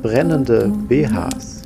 [0.00, 1.62] Brennende BHs.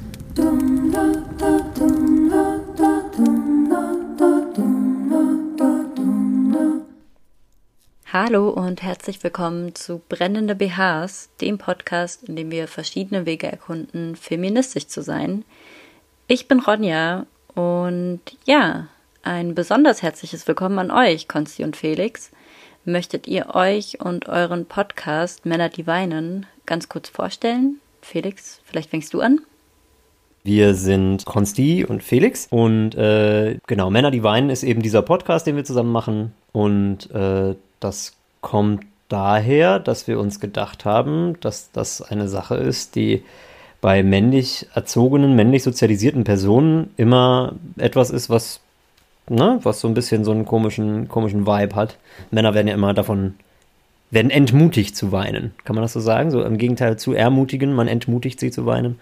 [8.11, 14.17] Hallo und herzlich willkommen zu Brennende BHs, dem Podcast, in dem wir verschiedene Wege erkunden,
[14.17, 15.45] feministisch zu sein.
[16.27, 18.89] Ich bin Ronja und ja,
[19.23, 22.31] ein besonders herzliches Willkommen an euch, Konsti und Felix.
[22.89, 27.81] Möchtet ihr euch und euren Podcast Männer, die weinen ganz kurz vorstellen?
[28.01, 29.41] Felix, vielleicht fängst du an.
[30.45, 35.49] Wir sind Konsti und Felix und äh, genau, Männer, die weinen ist eben dieser Podcast,
[35.49, 41.73] den wir zusammen machen und äh, das kommt daher, dass wir uns gedacht haben, dass
[41.73, 43.25] das eine Sache ist, die
[43.81, 48.61] bei männlich erzogenen, männlich sozialisierten Personen immer etwas ist, was
[49.29, 51.99] ne, was so ein bisschen so einen komischen, komischen Vibe hat.
[52.31, 53.35] Männer werden ja immer davon,
[54.11, 55.53] werden entmutigt zu weinen.
[55.65, 56.31] Kann man das so sagen?
[56.31, 58.99] So im Gegenteil zu ermutigen, man entmutigt sie zu weinen.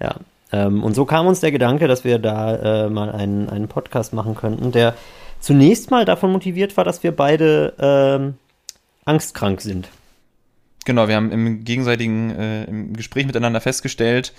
[0.00, 0.16] Ja.
[0.52, 4.12] Ähm, und so kam uns der Gedanke, dass wir da äh, mal einen, einen Podcast
[4.14, 4.94] machen könnten, der
[5.40, 8.34] zunächst mal davon motiviert war, dass wir beide ähm,
[9.04, 9.88] angstkrank sind.
[10.88, 14.32] Genau, wir haben im gegenseitigen äh, im Gespräch miteinander festgestellt,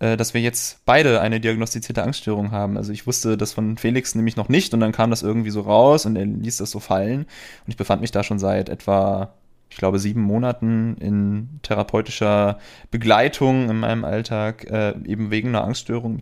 [0.00, 2.76] äh, dass wir jetzt beide eine diagnostizierte Angststörung haben.
[2.76, 5.62] Also ich wusste das von Felix nämlich noch nicht und dann kam das irgendwie so
[5.62, 7.20] raus und er ließ das so fallen.
[7.20, 9.32] Und ich befand mich da schon seit etwa,
[9.70, 12.58] ich glaube, sieben Monaten in therapeutischer
[12.90, 16.20] Begleitung in meinem Alltag, äh, eben wegen einer Angststörung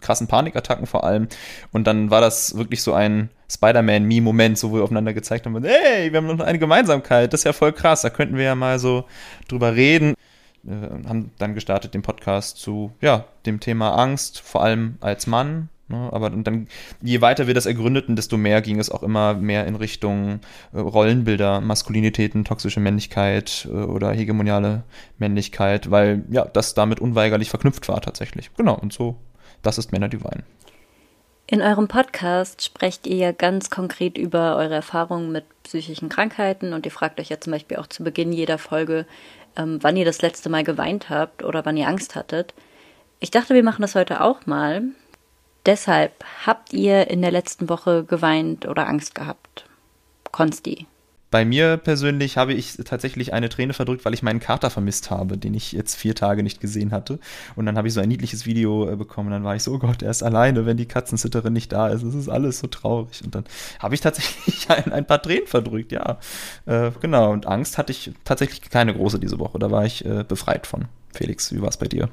[0.00, 1.28] krassen Panikattacken vor allem.
[1.72, 6.12] Und dann war das wirklich so ein Spider-Man-Me-Moment, so wo wir aufeinander gezeigt haben, hey,
[6.12, 8.78] wir haben noch eine Gemeinsamkeit, das ist ja voll krass, da könnten wir ja mal
[8.78, 9.04] so
[9.48, 10.14] drüber reden.
[10.62, 15.70] Wir haben dann gestartet den Podcast zu, ja, dem Thema Angst, vor allem als Mann.
[15.90, 16.08] Ne?
[16.12, 16.68] Aber dann,
[17.02, 20.40] je weiter wir das ergründeten, desto mehr ging es auch immer mehr in Richtung
[20.72, 24.84] äh, Rollenbilder, Maskulinitäten, toxische Männlichkeit äh, oder hegemoniale
[25.18, 28.50] Männlichkeit, weil ja, das damit unweigerlich verknüpft war tatsächlich.
[28.56, 29.16] Genau, und so
[29.62, 30.44] das ist Männer, die weinen.
[31.46, 36.86] In eurem Podcast sprecht ihr ja ganz konkret über eure Erfahrungen mit psychischen Krankheiten und
[36.86, 39.04] ihr fragt euch ja zum Beispiel auch zu Beginn jeder Folge,
[39.56, 42.54] ähm, wann ihr das letzte Mal geweint habt oder wann ihr Angst hattet.
[43.18, 44.82] Ich dachte, wir machen das heute auch mal.
[45.66, 49.66] Deshalb habt ihr in der letzten Woche geweint oder Angst gehabt?
[50.30, 50.86] Konsti.
[51.30, 55.38] Bei mir persönlich habe ich tatsächlich eine Träne verdrückt, weil ich meinen Kater vermisst habe,
[55.38, 57.20] den ich jetzt vier Tage nicht gesehen hatte.
[57.54, 59.30] Und dann habe ich so ein niedliches Video äh, bekommen.
[59.30, 62.02] Dann war ich so, oh Gott, er ist alleine, wenn die Katzensitterin nicht da ist.
[62.02, 63.22] Es ist alles so traurig.
[63.24, 63.44] Und dann
[63.78, 66.18] habe ich tatsächlich ein, ein, paar Tränen verdrückt, ja.
[66.66, 67.30] Äh, genau.
[67.30, 69.60] Und Angst hatte ich tatsächlich keine große diese Woche.
[69.60, 70.86] Da war ich äh, befreit von.
[71.12, 72.08] Felix, wie war es bei dir?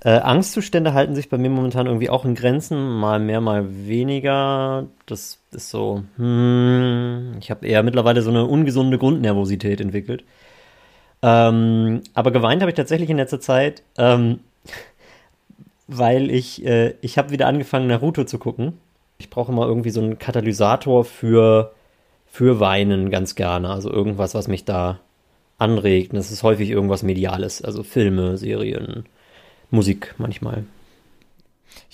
[0.00, 4.86] Äh, Angstzustände halten sich bei mir momentan irgendwie auch in Grenzen, mal mehr, mal weniger.
[5.06, 10.24] Das ist so, hm, ich habe eher mittlerweile so eine ungesunde Grundnervosität entwickelt.
[11.22, 14.40] Ähm, aber geweint habe ich tatsächlich in letzter Zeit, ähm,
[15.86, 18.78] weil ich, äh, ich habe wieder angefangen, Naruto zu gucken.
[19.18, 21.72] Ich brauche immer irgendwie so einen Katalysator für,
[22.26, 23.70] für Weinen ganz gerne.
[23.70, 25.00] Also irgendwas, was mich da
[25.58, 26.12] anregt.
[26.12, 29.06] Und das ist häufig irgendwas Mediales, also Filme, Serien,
[29.70, 30.64] Musik manchmal.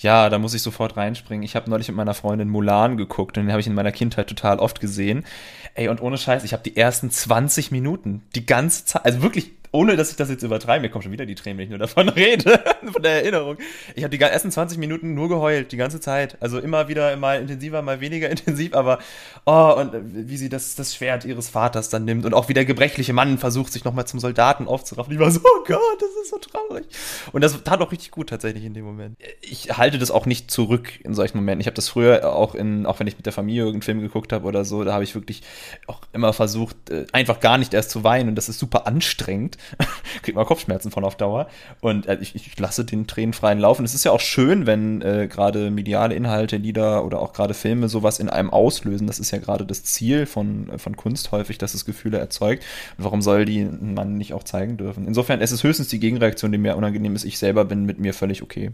[0.01, 1.43] Ja, da muss ich sofort reinspringen.
[1.43, 4.27] Ich habe neulich mit meiner Freundin Mulan geguckt und den habe ich in meiner Kindheit
[4.27, 5.25] total oft gesehen.
[5.73, 9.51] Ey, und ohne Scheiß, ich habe die ersten 20 Minuten, die ganze Zeit, also wirklich
[9.71, 11.79] ohne dass ich das jetzt übertreibe, mir kommen schon wieder die Tränen, wenn ich nur
[11.79, 13.57] davon rede, von der Erinnerung.
[13.95, 16.37] Ich habe die ersten 20 Minuten nur geheult, die ganze Zeit.
[16.39, 18.99] Also immer wieder mal intensiver, mal weniger intensiv, aber
[19.45, 19.91] oh, und
[20.27, 23.37] wie sie das, das Schwert ihres Vaters dann nimmt und auch wie der gebrechliche Mann
[23.37, 25.13] versucht, sich nochmal zum Soldaten aufzuraffen.
[25.13, 26.85] Ich war so, oh Gott, das ist so traurig.
[27.31, 29.17] Und das tat auch richtig gut tatsächlich in dem Moment.
[29.41, 31.61] Ich halte das auch nicht zurück in solchen Momenten.
[31.61, 34.33] Ich habe das früher auch in, auch wenn ich mit der Familie irgendeinen Film geguckt
[34.33, 35.43] habe oder so, da habe ich wirklich
[35.85, 39.58] auch immer versucht, äh, einfach gar nicht erst zu weinen und das ist super anstrengend.
[40.23, 41.47] kriegt man Kopfschmerzen von auf Dauer.
[41.81, 43.85] Und äh, ich, ich, lasse den Tränen freien Laufen.
[43.85, 47.89] Es ist ja auch schön, wenn äh, gerade mediale Inhalte, Lieder oder auch gerade Filme
[47.89, 49.05] sowas in einem auslösen.
[49.05, 52.63] Das ist ja gerade das Ziel von, von Kunst häufig, dass es Gefühle erzeugt.
[52.97, 55.05] Und warum soll die man nicht auch zeigen dürfen?
[55.05, 57.25] Insofern es ist es höchstens die Gegenreaktion, die mir unangenehm ist.
[57.25, 58.71] Ich selber bin mit mir völlig okay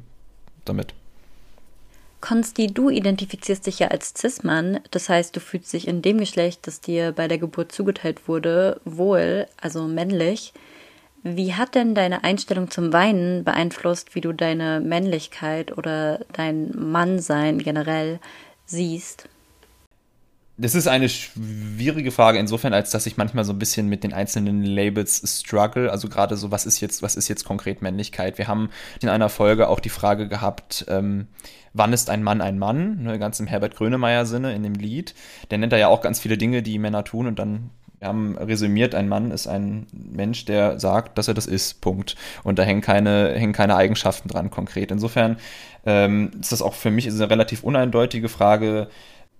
[0.65, 0.93] damit.
[2.21, 6.65] Konsti, du identifizierst dich ja als Cis-Mann, das heißt, du fühlst dich in dem Geschlecht,
[6.65, 10.53] das dir bei der Geburt zugeteilt wurde, wohl, also männlich.
[11.27, 17.57] Wie hat denn deine Einstellung zum Weinen beeinflusst, wie du deine Männlichkeit oder dein Mannsein
[17.57, 18.19] generell
[18.67, 19.27] siehst?
[20.57, 24.13] Das ist eine schwierige Frage insofern, als dass ich manchmal so ein bisschen mit den
[24.13, 25.91] einzelnen Labels struggle.
[25.91, 28.37] Also gerade so, was ist jetzt, was ist jetzt konkret Männlichkeit?
[28.37, 28.69] Wir haben
[29.01, 31.25] in einer Folge auch die Frage gehabt, ähm,
[31.73, 33.01] wann ist ein Mann ein Mann?
[33.01, 35.15] Ne, ganz im Herbert Grönemeyer Sinne in dem Lied.
[35.49, 38.37] Der nennt da ja auch ganz viele Dinge, die Männer tun und dann Wir haben
[38.37, 42.15] resümiert, ein Mann ist ein Mensch, der sagt, dass er das ist, Punkt.
[42.43, 44.91] Und da hängen keine, hängen keine Eigenschaften dran konkret.
[44.91, 45.37] Insofern
[45.85, 48.89] ähm, ist das auch für mich eine relativ uneindeutige Frage.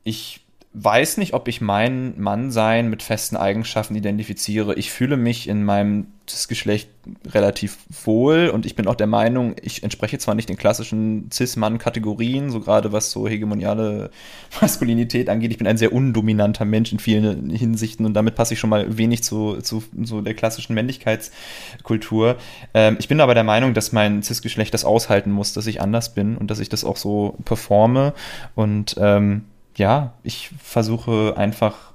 [0.04, 0.45] Ich
[0.78, 4.76] weiß nicht, ob ich mein Mannsein mit festen Eigenschaften identifiziere.
[4.76, 6.90] Ich fühle mich in meinem Cis-Geschlecht
[7.28, 12.50] relativ wohl und ich bin auch der Meinung, ich entspreche zwar nicht den klassischen Cis-Mann-Kategorien,
[12.50, 14.10] so gerade was so hegemoniale
[14.62, 15.52] Maskulinität angeht.
[15.52, 18.98] Ich bin ein sehr undominanter Mensch in vielen Hinsichten und damit passe ich schon mal
[18.98, 22.36] wenig zu, zu so der klassischen Männlichkeitskultur.
[22.74, 26.14] Ähm, ich bin aber der Meinung, dass mein Cis-Geschlecht das aushalten muss, dass ich anders
[26.14, 28.14] bin und dass ich das auch so performe
[28.56, 29.44] und ähm,
[29.78, 31.94] ja, ich versuche einfach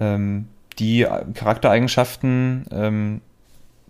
[0.00, 0.48] ähm,
[0.78, 3.20] die Charaktereigenschaften ähm,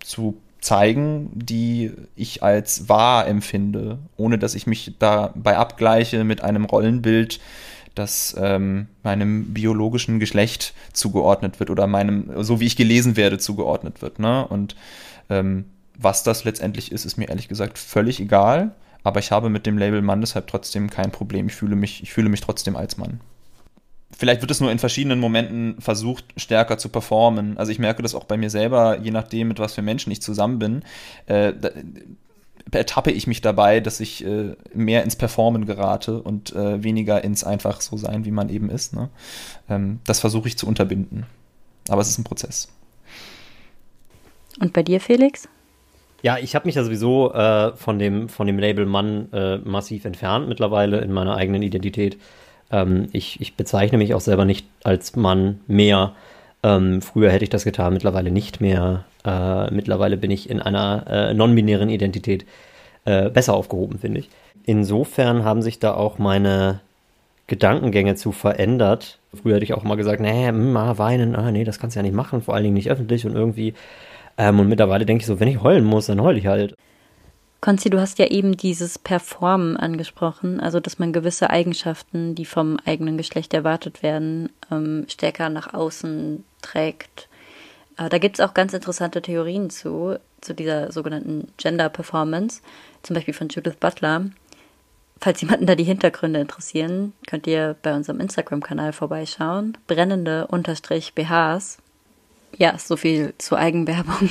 [0.01, 6.65] zu zeigen, die ich als wahr empfinde, ohne dass ich mich dabei abgleiche mit einem
[6.65, 7.39] Rollenbild,
[7.95, 14.01] das ähm, meinem biologischen Geschlecht zugeordnet wird oder meinem, so wie ich gelesen werde, zugeordnet
[14.01, 14.19] wird.
[14.19, 14.47] Ne?
[14.47, 14.75] Und
[15.29, 15.65] ähm,
[15.97, 18.71] was das letztendlich ist, ist mir ehrlich gesagt völlig egal.
[19.03, 21.47] Aber ich habe mit dem Label Mann deshalb trotzdem kein Problem.
[21.47, 23.19] Ich fühle mich, ich fühle mich trotzdem als Mann.
[24.15, 27.57] Vielleicht wird es nur in verschiedenen Momenten versucht, stärker zu performen.
[27.57, 30.21] Also ich merke das auch bei mir selber, je nachdem, mit was für Menschen ich
[30.21, 30.83] zusammen bin.
[31.25, 31.71] Äh, da,
[32.71, 37.43] ertappe ich mich dabei, dass ich äh, mehr ins Performen gerate und äh, weniger ins
[37.43, 38.93] einfach so sein, wie man eben ist.
[38.93, 39.09] Ne?
[39.69, 41.25] Ähm, das versuche ich zu unterbinden.
[41.89, 42.69] Aber es ist ein Prozess.
[44.59, 45.47] Und bei dir, Felix?
[46.23, 50.05] Ja, ich habe mich ja sowieso äh, von, dem, von dem Label Mann äh, massiv
[50.05, 52.17] entfernt mittlerweile in meiner eigenen Identität.
[52.71, 56.13] Ähm, ich, ich bezeichne mich auch selber nicht als Mann mehr.
[56.63, 59.03] Ähm, früher hätte ich das getan, mittlerweile nicht mehr.
[59.25, 62.45] Äh, mittlerweile bin ich in einer äh, non-binären Identität
[63.03, 64.29] äh, besser aufgehoben, finde ich.
[64.65, 66.79] Insofern haben sich da auch meine
[67.47, 69.19] Gedankengänge zu verändert.
[69.33, 71.99] Früher hätte ich auch mal gesagt, nee, mal hm, weinen, ah, nee, das kannst du
[71.99, 73.73] ja nicht machen, vor allen Dingen nicht öffentlich und irgendwie
[74.37, 76.75] ähm, und mittlerweile denke ich so, wenn ich heulen muss, dann heule ich halt.
[77.61, 82.77] Konzi, du hast ja eben dieses Performen angesprochen, also dass man gewisse Eigenschaften, die vom
[82.83, 87.29] eigenen Geschlecht erwartet werden, ähm, stärker nach außen trägt.
[87.97, 92.61] Äh, da gibt es auch ganz interessante Theorien zu, zu dieser sogenannten Gender Performance,
[93.01, 94.25] zum Beispiel von Judith Butler.
[95.21, 99.77] Falls jemanden da die Hintergründe interessieren, könnt ihr bei unserem Instagram-Kanal vorbeischauen.
[99.87, 101.77] Brennende BHs
[102.57, 104.29] ja, so viel zur Eigenwerbung.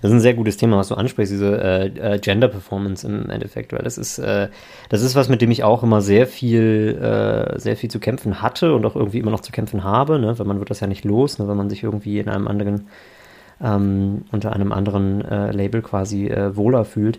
[0.00, 3.30] Das ist ein sehr gutes Thema, was du ansprichst, diese äh, äh, Gender Performance im
[3.30, 4.48] Endeffekt, weil das ist, äh,
[4.88, 8.42] das ist was, mit dem ich auch immer sehr viel, äh, sehr viel zu kämpfen
[8.42, 10.38] hatte und auch irgendwie immer noch zu kämpfen habe, ne?
[10.38, 11.48] weil man wird das ja nicht los, ne?
[11.48, 12.88] wenn man sich irgendwie in einem anderen,
[13.62, 17.18] ähm, unter einem anderen äh, Label quasi äh, wohler fühlt.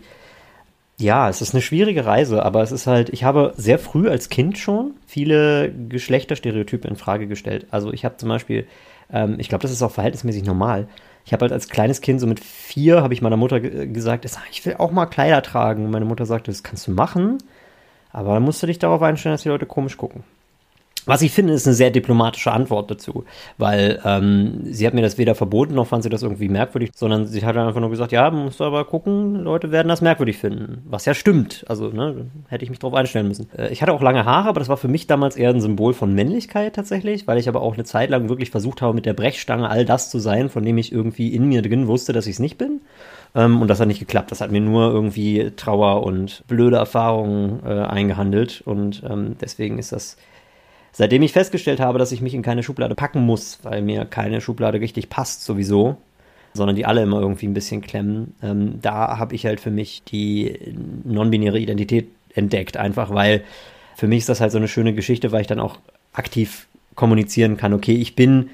[0.98, 4.28] Ja, es ist eine schwierige Reise, aber es ist halt, ich habe sehr früh als
[4.28, 7.68] Kind schon viele Geschlechterstereotype in Frage gestellt.
[7.72, 8.68] Also ich habe zum Beispiel
[9.12, 10.88] ähm, ich glaube, das ist auch verhältnismäßig normal.
[11.26, 14.66] Ich habe halt als kleines Kind, so mit vier, habe ich meiner Mutter gesagt, ich
[14.66, 15.86] will auch mal Kleider tragen.
[15.86, 17.38] Und meine Mutter sagte, das kannst du machen,
[18.12, 20.24] aber dann musst du dich darauf einstellen, dass die Leute komisch gucken.
[21.06, 23.24] Was ich finde, ist eine sehr diplomatische Antwort dazu,
[23.58, 27.28] weil ähm, sie hat mir das weder verboten, noch fand sie das irgendwie merkwürdig, sondern
[27.28, 30.84] sie hat einfach nur gesagt, ja, musst du aber gucken, Leute werden das merkwürdig finden.
[30.86, 33.50] Was ja stimmt, also ne, hätte ich mich darauf einstellen müssen.
[33.58, 35.94] Äh, ich hatte auch lange Haare, aber das war für mich damals eher ein Symbol
[35.94, 39.14] von Männlichkeit tatsächlich, weil ich aber auch eine Zeit lang wirklich versucht habe, mit der
[39.14, 42.34] Brechstange all das zu sein, von dem ich irgendwie in mir drin wusste, dass ich
[42.34, 42.82] es nicht bin.
[43.36, 44.32] Ähm, und das hat nicht geklappt.
[44.32, 48.62] Das hat mir nur irgendwie Trauer und blöde Erfahrungen äh, eingehandelt.
[48.66, 50.18] Und ähm, deswegen ist das
[50.92, 54.42] Seitdem ich festgestellt habe, dass ich mich in keine Schublade packen muss, weil mir keine
[54.42, 55.98] Schublade richtig passt sowieso,
[56.54, 60.04] sondern die alle immer irgendwie ein bisschen klemmen, ähm, da habe ich halt für mich
[60.04, 60.58] die
[61.04, 63.44] non-binäre Identität entdeckt, einfach weil
[63.96, 65.78] für mich ist das halt so eine schöne Geschichte, weil ich dann auch
[66.14, 68.50] aktiv kommunizieren kann, okay, ich bin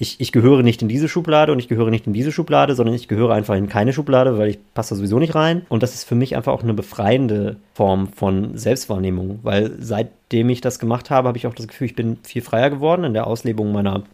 [0.00, 2.94] ich, ich gehöre nicht in diese Schublade und ich gehöre nicht in diese Schublade, sondern
[2.94, 5.66] ich gehöre einfach in keine Schublade, weil ich passe da sowieso nicht rein.
[5.68, 10.60] Und das ist für mich einfach auch eine befreiende Form von Selbstwahrnehmung, weil seitdem ich
[10.60, 13.26] das gemacht habe, habe ich auch das Gefühl, ich bin viel freier geworden in der
[13.26, 14.04] Auslebung meiner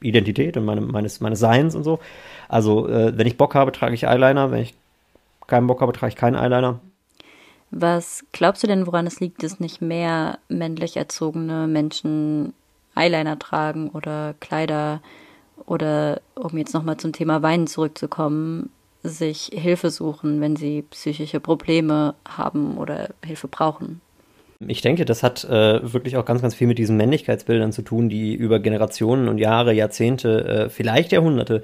[0.00, 1.98] Identität und meine, meines, meines Seins und so.
[2.48, 4.74] Also, äh, wenn ich Bock habe, trage ich Eyeliner, wenn ich
[5.46, 6.80] keinen Bock habe, trage ich keinen Eyeliner.
[7.70, 12.54] Was glaubst du denn, woran es liegt, dass nicht mehr männlich erzogene Menschen
[12.94, 15.00] Eyeliner tragen oder Kleider
[15.66, 18.70] oder um jetzt nochmal zum Thema Weinen zurückzukommen,
[19.02, 24.00] sich Hilfe suchen, wenn sie psychische Probleme haben oder Hilfe brauchen.
[24.66, 28.08] Ich denke, das hat äh, wirklich auch ganz, ganz viel mit diesen Männlichkeitsbildern zu tun,
[28.08, 31.62] die über Generationen und Jahre, Jahrzehnte, äh, vielleicht Jahrhunderte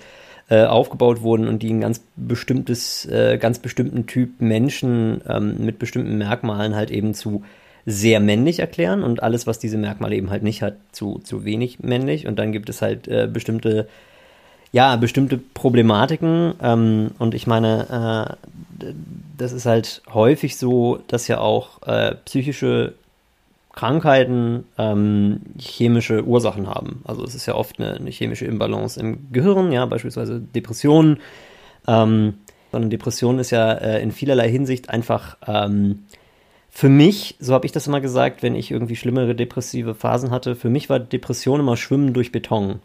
[0.50, 5.78] äh, aufgebaut wurden und die ein ganz bestimmtes, äh, ganz bestimmten Typ Menschen ähm, mit
[5.78, 7.44] bestimmten Merkmalen halt eben zu
[7.86, 11.80] sehr männlich erklären und alles, was diese Merkmale eben halt nicht hat, zu, zu wenig
[11.80, 12.26] männlich.
[12.26, 13.88] Und dann gibt es halt äh, bestimmte
[14.72, 16.54] ja, bestimmte Problematiken.
[16.62, 18.36] Ähm, und ich meine,
[18.80, 18.92] äh,
[19.36, 22.94] das ist halt häufig so, dass ja auch äh, psychische
[23.72, 27.02] Krankheiten ähm, chemische Ursachen haben.
[27.04, 31.18] Also es ist ja oft eine, eine chemische Imbalance im Gehirn, ja, beispielsweise Depressionen.
[31.86, 32.34] Ähm,
[32.72, 36.04] sondern Depression ist ja äh, in vielerlei Hinsicht einfach ähm,
[36.70, 40.54] für mich, so habe ich das immer gesagt, wenn ich irgendwie schlimmere depressive Phasen hatte,
[40.54, 42.80] für mich war Depression immer Schwimmen durch Beton.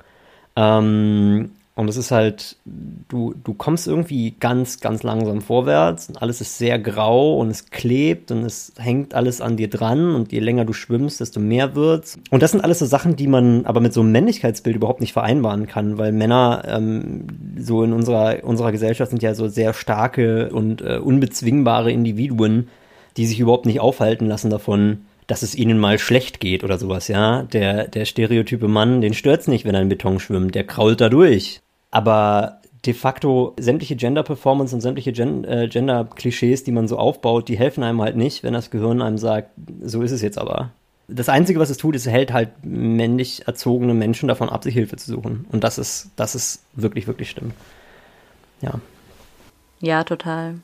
[0.56, 6.40] Ähm, und es ist halt, du, du kommst irgendwie ganz, ganz langsam vorwärts und alles
[6.40, 10.40] ist sehr grau und es klebt und es hängt alles an dir dran und je
[10.40, 12.18] länger du schwimmst, desto mehr wird's.
[12.32, 15.12] Und das sind alles so Sachen, die man aber mit so einem Männlichkeitsbild überhaupt nicht
[15.12, 17.28] vereinbaren kann, weil Männer ähm,
[17.60, 22.70] so in unserer, unserer Gesellschaft sind ja so sehr starke und äh, unbezwingbare Individuen,
[23.18, 27.08] die sich überhaupt nicht aufhalten lassen davon, dass es ihnen mal schlecht geht oder sowas,
[27.08, 27.44] ja.
[27.44, 31.10] Der, der stereotype Mann, den stört's nicht, wenn er in Beton schwimmt, der krault da
[31.10, 31.62] durch.
[31.92, 37.58] Aber de facto sämtliche Gender-Performance und sämtliche Gen äh, Gender-Klischees, die man so aufbaut, die
[37.58, 39.50] helfen einem halt nicht, wenn das Gehirn einem sagt,
[39.82, 40.72] so ist es jetzt aber.
[41.08, 44.74] Das Einzige, was es tut, ist, es hält halt männlich erzogene Menschen davon ab, sich
[44.74, 45.46] Hilfe zu suchen.
[45.52, 47.52] Und das ist, das ist wirklich, wirklich schlimm.
[48.62, 48.74] Ja.
[49.82, 50.56] Ja, total.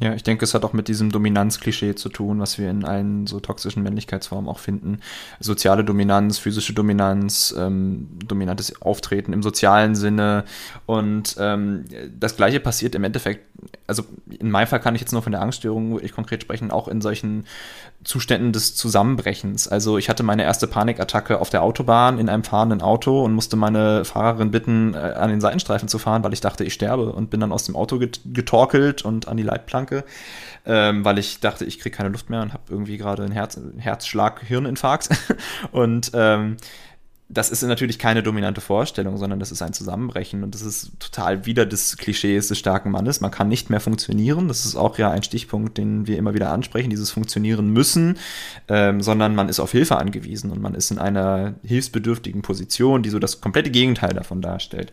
[0.00, 3.26] Ja, ich denke, es hat auch mit diesem Dominanzklischee zu tun, was wir in allen
[3.26, 5.00] so toxischen Männlichkeitsformen auch finden.
[5.40, 10.44] Soziale Dominanz, physische Dominanz, ähm, dominantes Auftreten im sozialen Sinne.
[10.86, 11.84] Und ähm,
[12.18, 13.44] das Gleiche passiert im Endeffekt,
[13.86, 16.88] also in meinem Fall kann ich jetzt nur von der Angststörung wirklich konkret sprechen, auch
[16.88, 17.44] in solchen
[18.02, 19.68] Zuständen des Zusammenbrechens.
[19.68, 23.56] Also ich hatte meine erste Panikattacke auf der Autobahn in einem fahrenden Auto und musste
[23.56, 27.28] meine Fahrerin bitten, äh, an den Seitenstreifen zu fahren, weil ich dachte, ich sterbe und
[27.28, 29.89] bin dann aus dem Auto getorkelt und an die Leitplanke,
[30.66, 33.58] ähm, weil ich dachte, ich kriege keine Luft mehr und habe irgendwie gerade einen Herz,
[33.78, 35.08] Herzschlag, Hirninfarkt
[35.72, 36.56] und ähm,
[37.32, 41.46] das ist natürlich keine dominante Vorstellung, sondern das ist ein Zusammenbrechen und das ist total
[41.46, 43.20] wieder des Klischees des starken Mannes.
[43.20, 44.48] Man kann nicht mehr funktionieren.
[44.48, 48.18] Das ist auch ja ein Stichpunkt, den wir immer wieder ansprechen, dieses Funktionieren müssen,
[48.66, 53.10] ähm, sondern man ist auf Hilfe angewiesen und man ist in einer hilfsbedürftigen Position, die
[53.10, 54.90] so das komplette Gegenteil davon darstellt.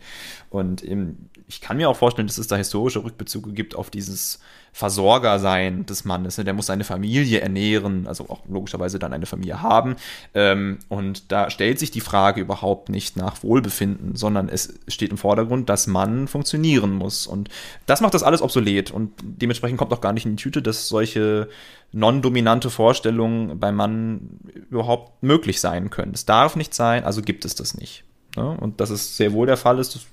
[0.48, 1.16] Und im,
[1.48, 4.38] ich kann mir auch vorstellen, dass es da historische Rückbezüge gibt auf dieses
[4.78, 6.38] Versorger sein des Mannes.
[6.38, 6.44] Ne?
[6.44, 9.96] Der muss seine Familie ernähren, also auch logischerweise dann eine Familie haben.
[10.34, 15.18] Ähm, und da stellt sich die Frage überhaupt nicht nach Wohlbefinden, sondern es steht im
[15.18, 17.26] Vordergrund, dass Mann funktionieren muss.
[17.26, 17.48] Und
[17.86, 18.92] das macht das alles obsolet.
[18.92, 21.48] Und dementsprechend kommt auch gar nicht in die Tüte, dass solche
[21.90, 24.38] non-dominante Vorstellungen beim Mann
[24.70, 26.14] überhaupt möglich sein können.
[26.14, 28.04] Es darf nicht sein, also gibt es das nicht.
[28.36, 28.56] Ne?
[28.60, 30.06] Und dass es sehr wohl der Fall ist, das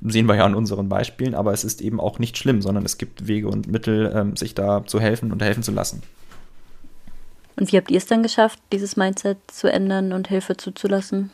[0.00, 2.98] sehen wir ja an unseren Beispielen, aber es ist eben auch nicht schlimm, sondern es
[2.98, 6.02] gibt Wege und Mittel, ähm, sich da zu helfen und helfen zu lassen.
[7.56, 11.30] Und wie habt ihr es dann geschafft, dieses Mindset zu ändern und Hilfe zuzulassen?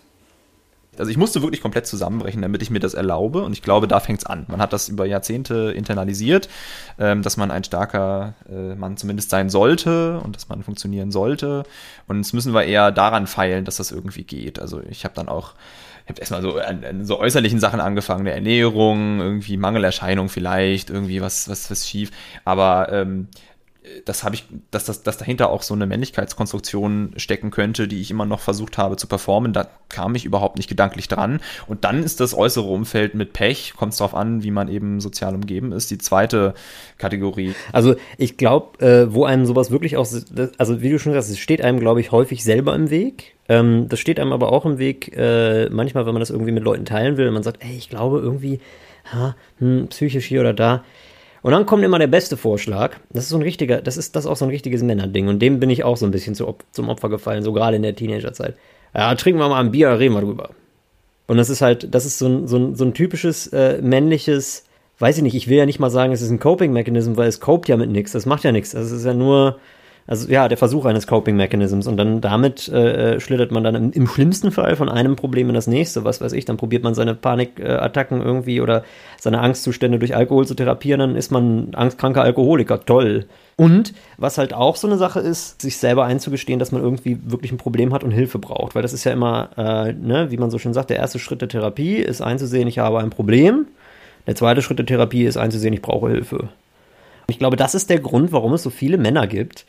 [0.99, 3.43] Also ich musste wirklich komplett zusammenbrechen, damit ich mir das erlaube.
[3.43, 4.45] Und ich glaube, da fängt es an.
[4.49, 6.51] Man hat das über Jahrzehnte internalisiert,
[6.99, 11.63] ähm, dass man ein starker äh, Mann zumindest sein sollte und dass man funktionieren sollte.
[12.07, 14.59] Und jetzt müssen wir eher daran feilen, dass das irgendwie geht.
[14.59, 15.55] Also ich habe dann auch
[16.11, 21.21] habe erstmal so an, an, so äußerlichen Sachen angefangen, der Ernährung, irgendwie Mangelerscheinung vielleicht, irgendwie
[21.21, 22.11] was, was, was schief.
[22.45, 23.29] Aber ähm,
[24.05, 28.11] das habe ich, dass, das, dass dahinter auch so eine Männlichkeitskonstruktion stecken könnte, die ich
[28.11, 31.41] immer noch versucht habe zu performen, da kam ich überhaupt nicht gedanklich dran.
[31.67, 35.01] Und dann ist das äußere Umfeld mit Pech, kommt es darauf an, wie man eben
[35.01, 36.55] sozial umgeben ist, die zweite
[36.99, 37.55] Kategorie.
[37.73, 40.07] Also ich glaube, äh, wo einem sowas wirklich auch,
[40.59, 43.35] also wie du schon sagst, es steht einem, glaube ich, häufig selber im Weg.
[43.49, 46.65] Ähm, das steht einem aber auch im Weg, äh, manchmal, wenn man das irgendwie mit
[46.65, 48.61] Leuten teilen will, man sagt, ey, ich glaube irgendwie,
[49.11, 50.85] ha, hm, psychisch hier oder da
[51.43, 52.97] und dann kommt immer der beste Vorschlag.
[53.11, 55.29] Das ist so ein richtiger, das ist das auch so ein richtiges Männerding.
[55.29, 57.83] Und dem bin ich auch so ein bisschen zu, zum Opfer gefallen, so gerade in
[57.83, 58.57] der Teenagerzeit.
[58.95, 60.51] Ja, trinken wir mal ein Bier, reden wir drüber.
[61.27, 64.65] Und das ist halt, das ist so ein, so ein, so ein typisches äh, männliches,
[64.99, 67.41] weiß ich nicht, ich will ja nicht mal sagen, es ist ein Coping-Mechanism, weil es
[67.41, 68.73] copt ja mit nichts, das macht ja nichts.
[68.73, 69.59] Das ist ja nur,
[70.07, 73.93] also ja, der Versuch eines Coping-Mechanisms und dann damit äh, äh, schlittert man dann im,
[73.93, 76.95] im, schlimmsten Fall von einem Problem in das nächste, was weiß ich, dann probiert man
[76.95, 78.83] seine Panikattacken irgendwie oder
[79.21, 83.27] seine Angstzustände durch Alkohol zu therapieren, dann ist man angstkranker Alkoholiker, toll.
[83.57, 87.53] Und was halt auch so eine Sache ist, sich selber einzugestehen, dass man irgendwie wirklich
[87.53, 90.51] ein Problem hat und Hilfe braucht, weil das ist ja immer, äh, ne, wie man
[90.51, 93.67] so schön sagt, der erste Schritt der Therapie ist einzusehen, ich habe ein Problem.
[94.27, 96.49] Der zweite Schritt der Therapie ist einzusehen, ich brauche Hilfe.
[97.29, 99.67] Ich glaube, das ist der Grund, warum es so viele Männer gibt,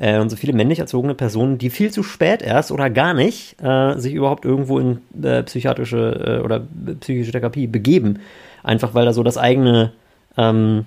[0.00, 3.56] äh, und so viele männlich erzogene Personen, die viel zu spät erst oder gar nicht
[3.62, 6.62] äh, sich überhaupt irgendwo in äh, psychiatrische äh, oder
[7.00, 8.18] psychische Therapie begeben.
[8.64, 9.92] Einfach weil da so das eigene,
[10.36, 10.86] ähm,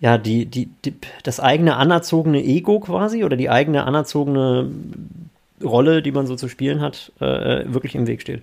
[0.00, 4.70] ja, die, die, die, das eigene anerzogene Ego quasi oder die eigene anerzogene
[5.62, 8.42] Rolle, die man so zu spielen hat, äh, wirklich im Weg steht.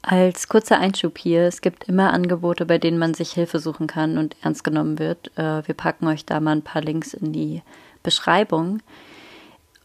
[0.00, 4.18] Als kurzer Einschub hier, es gibt immer Angebote, bei denen man sich Hilfe suchen kann
[4.18, 5.30] und ernst genommen wird.
[5.36, 7.62] Äh, wir packen euch da mal ein paar Links in die
[8.02, 8.80] Beschreibung.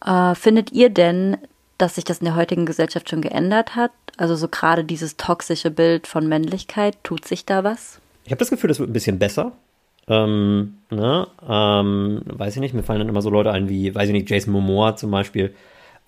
[0.05, 1.37] Äh, findet ihr denn,
[1.77, 3.91] dass sich das in der heutigen Gesellschaft schon geändert hat?
[4.17, 7.99] Also so gerade dieses toxische Bild von Männlichkeit, tut sich da was?
[8.25, 9.53] Ich habe das Gefühl, das wird ein bisschen besser.
[10.09, 11.27] Ähm, ne?
[11.47, 14.29] ähm, weiß ich nicht, mir fallen dann immer so Leute ein wie, weiß ich nicht,
[14.29, 15.53] Jason Momoa zum Beispiel,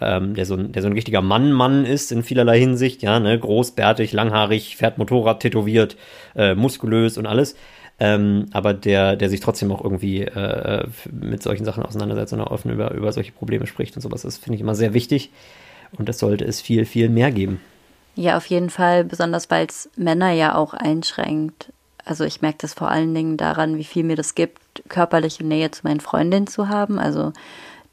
[0.01, 3.37] ähm, der, so ein, der so ein richtiger Mann-Mann ist in vielerlei Hinsicht, ja, ne,
[3.37, 5.97] großbärtig, langhaarig, fährt Motorrad, tätowiert,
[6.35, 7.55] äh, muskulös und alles.
[7.99, 12.51] Ähm, aber der, der sich trotzdem auch irgendwie äh, mit solchen Sachen auseinandersetzt und auch
[12.51, 14.21] offen über, über solche Probleme spricht und sowas.
[14.21, 15.31] Das finde ich immer sehr wichtig.
[15.97, 17.59] Und das sollte es viel, viel mehr geben.
[18.15, 21.73] Ja, auf jeden Fall, besonders weil es Männer ja auch einschränkt.
[22.05, 25.71] Also ich merke das vor allen Dingen daran, wie viel mir das gibt, körperliche Nähe
[25.71, 26.99] zu meinen Freundinnen zu haben.
[26.99, 27.33] Also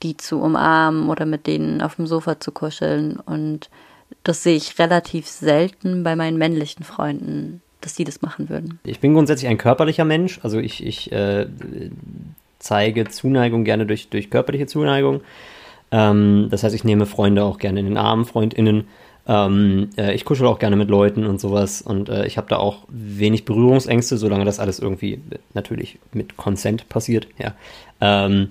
[0.02, 3.18] die zu umarmen oder mit denen auf dem Sofa zu kuscheln.
[3.18, 3.70] Und
[4.24, 8.78] das sehe ich relativ selten bei meinen männlichen Freunden, dass die das machen würden.
[8.84, 10.40] Ich bin grundsätzlich ein körperlicher Mensch.
[10.42, 11.46] Also ich, ich äh,
[12.58, 15.20] zeige Zuneigung gerne durch, durch körperliche Zuneigung.
[15.90, 18.88] Ähm, das heißt, ich nehme Freunde auch gerne in den Arm, FreundInnen.
[19.28, 22.58] Ähm, äh, ich kuschel auch gerne mit Leuten und sowas und äh, ich habe da
[22.58, 25.20] auch wenig Berührungsängste, solange das alles irgendwie
[25.52, 27.54] natürlich mit Consent passiert, ja.
[28.00, 28.50] Ähm,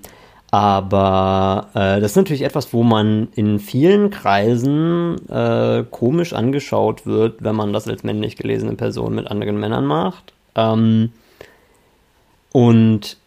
[0.56, 7.44] aber äh, das ist natürlich etwas, wo man in vielen Kreisen äh, komisch angeschaut wird,
[7.44, 10.32] wenn man das als männlich gelesene Person mit anderen Männern macht.
[10.54, 11.12] Ähm,
[12.52, 13.18] und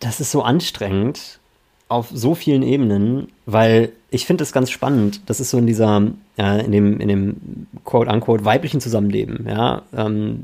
[0.00, 1.38] das ist so anstrengend
[1.86, 5.20] auf so vielen Ebenen, weil ich finde es ganz spannend.
[5.26, 6.02] Das ist so in dieser,
[6.36, 7.36] äh, in dem, in dem
[7.84, 10.40] quote-unquote weiblichen Zusammenleben, ja, ähm,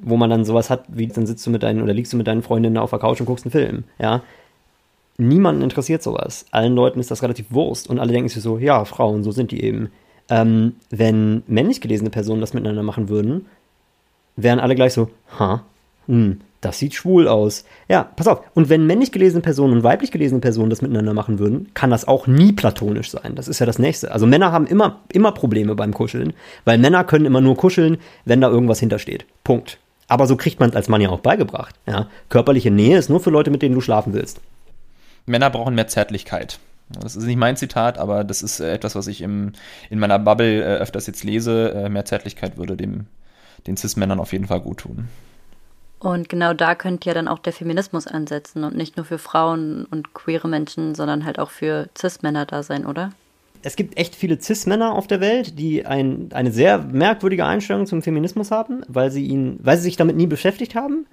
[0.00, 2.26] wo man dann sowas hat, wie dann sitzt du mit deinen oder liegst du mit
[2.26, 4.24] deinen Freundinnen auf der Couch und guckst einen Film, ja
[5.16, 6.46] niemanden interessiert sowas.
[6.50, 9.50] Allen Leuten ist das relativ Wurst und alle denken sich so, ja, Frauen, so sind
[9.50, 9.90] die eben.
[10.28, 13.46] Ähm, wenn männlich gelesene Personen das miteinander machen würden,
[14.36, 15.64] wären alle gleich so, ha,
[16.06, 17.64] hm, das sieht schwul aus.
[17.88, 18.40] Ja, pass auf.
[18.54, 22.08] Und wenn männlich gelesene Personen und weiblich gelesene Personen das miteinander machen würden, kann das
[22.08, 23.34] auch nie platonisch sein.
[23.34, 24.12] Das ist ja das Nächste.
[24.12, 26.32] Also Männer haben immer, immer Probleme beim Kuscheln,
[26.64, 29.26] weil Männer können immer nur kuscheln, wenn da irgendwas hintersteht.
[29.44, 29.78] Punkt.
[30.08, 31.74] Aber so kriegt man es als Mann ja auch beigebracht.
[31.86, 32.08] Ja?
[32.30, 34.40] Körperliche Nähe ist nur für Leute, mit denen du schlafen willst.
[35.26, 36.58] Männer brauchen mehr Zärtlichkeit.
[36.88, 39.52] Das ist nicht mein Zitat, aber das ist äh, etwas, was ich im,
[39.90, 41.72] in meiner Bubble äh, öfters jetzt lese.
[41.72, 43.06] Äh, mehr Zärtlichkeit würde dem,
[43.66, 45.08] den Cis-Männern auf jeden Fall gut tun.
[45.98, 49.86] Und genau da könnte ja dann auch der Feminismus ansetzen und nicht nur für Frauen
[49.86, 53.10] und queere Menschen, sondern halt auch für Cis-Männer da sein, oder?
[53.62, 58.02] Es gibt echt viele Cis-Männer auf der Welt, die ein, eine sehr merkwürdige Einstellung zum
[58.02, 61.06] Feminismus haben, weil sie ihn, weil sie sich damit nie beschäftigt haben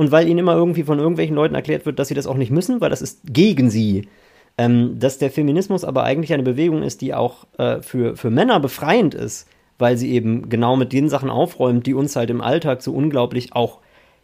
[0.00, 2.50] und weil ihnen immer irgendwie von irgendwelchen Leuten erklärt wird, dass sie das auch nicht
[2.50, 4.08] müssen, weil das ist gegen sie.
[4.56, 8.60] Ähm, dass der Feminismus aber eigentlich eine Bewegung ist, die auch äh, für, für Männer
[8.60, 9.46] befreiend ist,
[9.78, 13.52] weil sie eben genau mit den Sachen aufräumt, die uns halt im Alltag so unglaublich
[13.52, 13.80] auch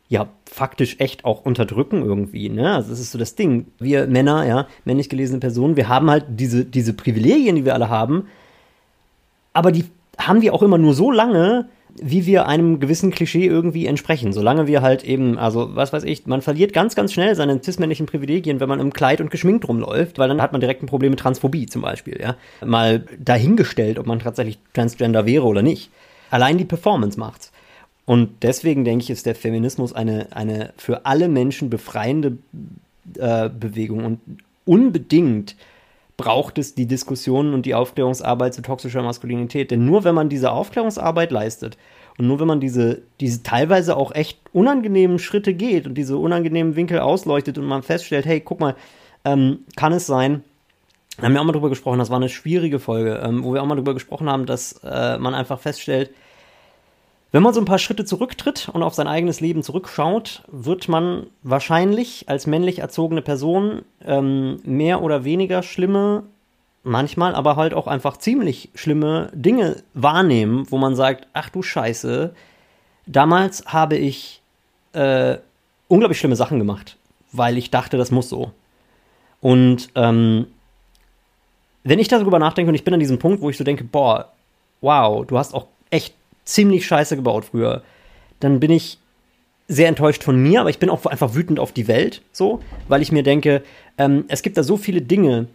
[0.08, 2.72] ja, faktisch echt auch unterdrücken irgendwie, ne?
[2.72, 3.66] Also das ist so das Ding.
[3.78, 7.90] Wir Männer, ja, männlich gelesene Personen, wir haben halt diese, diese Privilegien, die wir alle
[7.90, 8.28] haben,
[9.52, 9.84] aber die
[10.16, 11.68] haben wir auch immer nur so lange,
[12.00, 14.32] wie wir einem gewissen Klischee irgendwie entsprechen.
[14.32, 18.06] Solange wir halt eben, also was weiß ich, man verliert ganz, ganz schnell seine cis-männlichen
[18.06, 21.10] Privilegien, wenn man im Kleid und geschminkt rumläuft, weil dann hat man direkt ein Problem
[21.10, 22.36] mit Transphobie zum Beispiel, ja.
[22.64, 25.90] Mal dahingestellt, ob man tatsächlich Transgender wäre oder nicht.
[26.30, 27.52] Allein die Performance macht's.
[28.04, 32.38] Und deswegen denke ich, ist der Feminismus eine, eine für alle Menschen befreiende
[33.18, 34.20] äh, Bewegung und
[34.64, 35.56] unbedingt
[36.16, 39.70] braucht es die Diskussionen und die Aufklärungsarbeit zu toxischer Maskulinität.
[39.70, 41.76] Denn nur wenn man diese Aufklärungsarbeit leistet
[42.18, 46.76] und nur wenn man diese, diese teilweise auch echt unangenehmen Schritte geht und diese unangenehmen
[46.76, 48.76] Winkel ausleuchtet und man feststellt, hey, guck mal,
[49.24, 50.42] ähm, kann es sein,
[51.20, 53.66] haben wir auch mal drüber gesprochen, das war eine schwierige Folge, ähm, wo wir auch
[53.66, 56.10] mal drüber gesprochen haben, dass äh, man einfach feststellt,
[57.32, 61.26] wenn man so ein paar Schritte zurücktritt und auf sein eigenes Leben zurückschaut, wird man
[61.42, 66.22] wahrscheinlich als männlich erzogene Person ähm, mehr oder weniger schlimme,
[66.82, 72.32] manchmal aber halt auch einfach ziemlich schlimme Dinge wahrnehmen, wo man sagt, ach du Scheiße,
[73.06, 74.40] damals habe ich
[74.92, 75.38] äh,
[75.88, 76.96] unglaublich schlimme Sachen gemacht,
[77.32, 78.52] weil ich dachte, das muss so.
[79.40, 80.46] Und ähm,
[81.82, 84.32] wenn ich darüber nachdenke und ich bin an diesem Punkt, wo ich so denke, boah,
[84.80, 86.14] wow, du hast auch echt
[86.46, 87.82] ziemlich scheiße gebaut früher,
[88.40, 88.98] dann bin ich
[89.68, 93.02] sehr enttäuscht von mir, aber ich bin auch einfach wütend auf die Welt, so, weil
[93.02, 93.62] ich mir denke,
[93.98, 95.48] ähm, es gibt da so viele Dinge,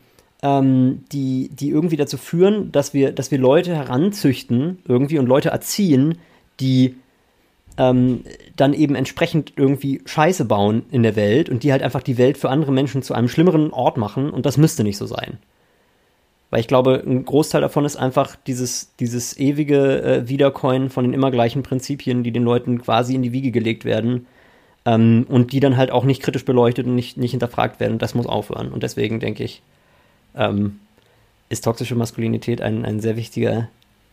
[0.43, 5.49] ähm, die, die irgendwie dazu führen, dass wir, dass wir Leute heranzüchten irgendwie und Leute
[5.49, 6.17] erziehen,
[6.60, 6.95] die
[7.77, 8.23] ähm,
[8.58, 12.38] dann eben entsprechend irgendwie Scheiße bauen in der Welt und die halt einfach die Welt
[12.38, 15.38] für andere Menschen zu einem schlimmeren Ort machen und das müsste nicht so sein.
[16.51, 21.13] Weil ich glaube, ein Großteil davon ist einfach dieses, dieses ewige äh, Wiedercoin von den
[21.13, 24.27] immer gleichen Prinzipien, die den Leuten quasi in die Wiege gelegt werden
[24.85, 27.99] ähm, und die dann halt auch nicht kritisch beleuchtet und nicht, nicht hinterfragt werden.
[27.99, 28.73] Das muss aufhören.
[28.73, 29.61] Und deswegen denke ich,
[30.35, 30.81] ähm,
[31.47, 33.69] ist toxische Maskulinität ein, ein sehr wichtiger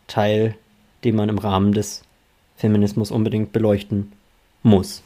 [0.07, 0.55] Teil,
[1.03, 2.03] den man im Rahmen des
[2.55, 4.13] Feminismus unbedingt beleuchten
[4.63, 5.03] muss.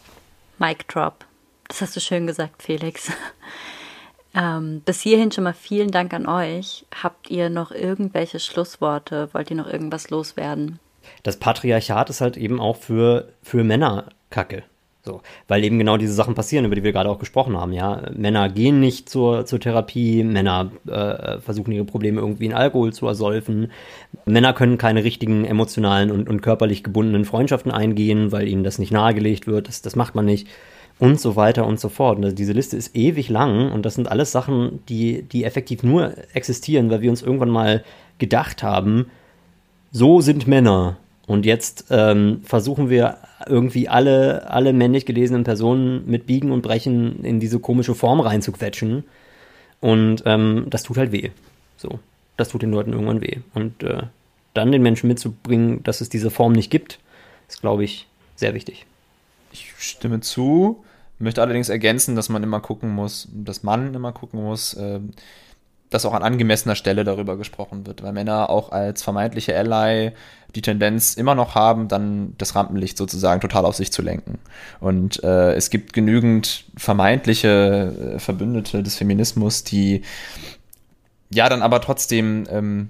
[0.60, 1.26] Mic Drop.
[1.68, 3.12] Das hast du schön gesagt, Felix.
[4.36, 6.86] Ähm, bis hierhin schon mal vielen Dank an euch.
[7.04, 9.30] Habt ihr noch irgendwelche Schlussworte?
[9.34, 10.80] Wollt ihr noch irgendwas loswerden?
[11.24, 14.64] Das Patriarchat ist halt eben auch für, für Männer Kacke.
[15.06, 18.04] So, weil eben genau diese Sachen passieren, über die wir gerade auch gesprochen haben, ja.
[18.16, 23.06] Männer gehen nicht zur, zur Therapie, Männer äh, versuchen ihre Probleme irgendwie in Alkohol zu
[23.06, 23.70] ersäufen.
[24.24, 28.92] Männer können keine richtigen emotionalen und, und körperlich gebundenen Freundschaften eingehen, weil ihnen das nicht
[28.94, 29.68] nahegelegt wird.
[29.68, 30.48] Das, das macht man nicht
[31.00, 32.18] und so weiter und so fort.
[32.18, 36.14] Und diese Liste ist ewig lang und das sind alles Sachen, die, die effektiv nur
[36.34, 37.84] existieren, weil wir uns irgendwann mal
[38.20, 39.08] gedacht haben,
[39.92, 40.98] so sind Männer.
[41.26, 47.24] Und jetzt ähm, versuchen wir irgendwie alle, alle männlich gelesenen Personen mit Biegen und Brechen
[47.24, 49.04] in diese komische Form reinzuquetschen.
[49.80, 51.30] Und ähm, das tut halt weh.
[51.78, 52.00] So,
[52.38, 53.38] das tut den Leuten irgendwann weh.
[53.54, 54.04] Und äh,
[54.54, 57.00] dann den Menschen mitzubringen, dass es diese Form nicht gibt,
[57.48, 58.86] ist, glaube ich, sehr wichtig.
[59.54, 60.84] Ich stimme zu,
[61.20, 65.00] möchte allerdings ergänzen, dass man immer gucken muss, dass man immer gucken muss, äh,
[65.92, 70.12] dass auch an angemessener Stelle darüber gesprochen wird, weil Männer auch als vermeintliche Ally
[70.56, 74.40] die Tendenz immer noch haben, dann das Rampenlicht sozusagen total auf sich zu lenken.
[74.80, 80.02] Und äh, es gibt genügend vermeintliche äh, Verbündete des Feminismus, die
[81.30, 82.90] ja dann aber trotzdem ähm,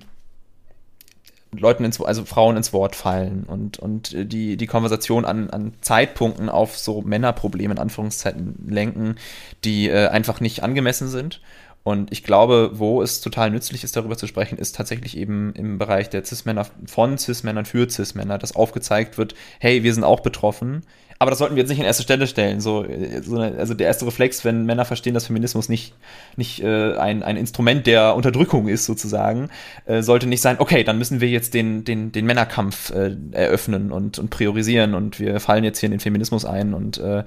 [1.60, 6.50] Leuten ins, also Frauen ins Wort fallen und, und die, die Konversation an, an Zeitpunkten
[6.50, 9.16] auf so Männerprobleme in Anführungszeiten lenken,
[9.63, 11.42] die äh, einfach nicht angemessen sind.
[11.84, 15.78] Und ich glaube, wo es total nützlich ist, darüber zu sprechen, ist tatsächlich eben im
[15.78, 20.84] Bereich der Cis-Männer, von Cis-Männern für Cis-Männer, dass aufgezeigt wird, hey, wir sind auch betroffen,
[21.24, 22.60] aber das sollten wir jetzt nicht in erste Stelle stellen.
[22.60, 22.86] So,
[23.22, 25.93] so eine, also der erste Reflex, wenn Männer verstehen, dass Feminismus nicht,
[26.36, 29.50] nicht äh, ein, ein Instrument der Unterdrückung ist, sozusagen,
[29.86, 33.93] äh, sollte nicht sein, okay, dann müssen wir jetzt den, den, den Männerkampf äh, eröffnen
[33.93, 37.24] und, und priorisieren und wir fallen jetzt hier in den Feminismus ein und äh,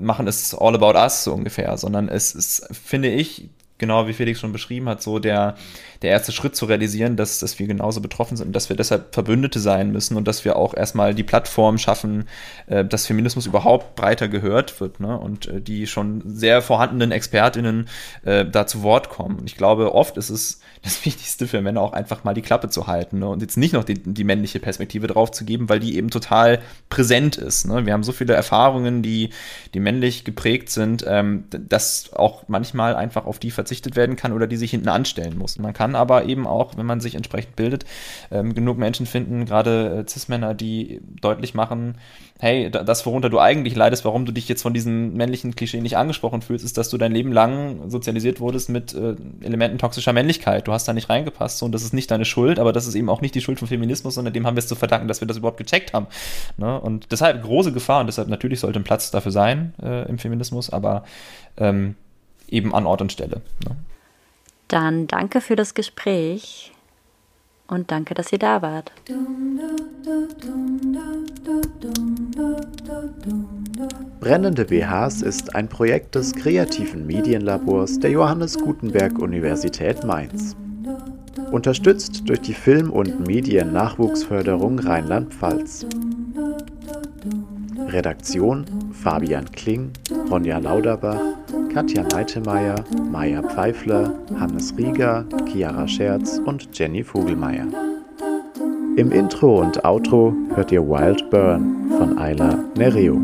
[0.00, 1.76] machen es all about us, so ungefähr.
[1.78, 3.48] Sondern es ist, finde ich,
[3.80, 5.56] genau wie Felix schon beschrieben hat, so der,
[6.02, 9.12] der erste Schritt zu realisieren, dass, dass wir genauso betroffen sind und dass wir deshalb
[9.12, 12.28] Verbündete sein müssen und dass wir auch erstmal die Plattform schaffen,
[12.68, 15.18] äh, dass Feminismus überhaupt breiter gehört wird ne?
[15.18, 17.88] und äh, die schon sehr vorhandenen ExpertInnen
[18.24, 19.42] äh, da zu Wort kommen.
[19.46, 22.86] Ich glaube, oft ist es das Wichtigste für Männer auch einfach mal die Klappe zu
[22.86, 23.28] halten ne?
[23.28, 26.60] und jetzt nicht noch die, die männliche Perspektive drauf zu geben, weil die eben total
[26.88, 27.66] präsent ist.
[27.66, 27.84] Ne?
[27.84, 29.30] Wir haben so viele Erfahrungen, die,
[29.74, 34.46] die männlich geprägt sind, ähm, dass auch manchmal einfach auf die verzichtet werden kann oder
[34.46, 35.58] die sich hinten anstellen muss.
[35.58, 37.84] Man kann aber eben auch, wenn man sich entsprechend bildet,
[38.30, 41.96] ähm, genug Menschen finden, gerade äh, Cis-Männer, die deutlich machen,
[42.40, 45.98] hey, das, worunter du eigentlich leidest, warum du dich jetzt von diesem männlichen Klischee nicht
[45.98, 50.66] angesprochen fühlst, ist, dass du dein Leben lang sozialisiert wurdest mit äh, Elementen toxischer Männlichkeit.
[50.66, 52.94] Du hast da nicht reingepasst so, und das ist nicht deine Schuld, aber das ist
[52.94, 55.20] eben auch nicht die Schuld von Feminismus, sondern dem haben wir es zu verdanken, dass
[55.20, 56.06] wir das überhaupt gecheckt haben.
[56.56, 56.80] Ne?
[56.80, 60.70] Und deshalb große Gefahr und deshalb natürlich sollte ein Platz dafür sein äh, im Feminismus,
[60.70, 61.04] aber
[61.58, 61.94] ähm,
[62.48, 63.42] eben an Ort und Stelle.
[63.68, 63.76] Ne?
[64.68, 66.72] Dann danke für das Gespräch
[67.66, 68.92] und danke, dass ihr da wart.
[74.20, 80.56] Brennende BHs ist ein Projekt des kreativen Medienlabors der Johannes Gutenberg Universität Mainz.
[81.50, 85.86] Unterstützt durch die Film- und Mediennachwuchsförderung Rheinland-Pfalz.
[87.88, 89.90] Redaktion Fabian Kling,
[90.30, 91.20] Ronja Lauderbach,
[91.72, 97.89] Katja Neitemeyer, Maja Pfeifler, Hannes Rieger, Chiara Scherz und Jenny Vogelmeier.
[99.00, 103.16] Im Intro und Outro hört ihr Wild Burn von Ayla Nereo.